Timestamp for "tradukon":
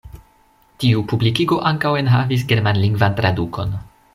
3.21-3.79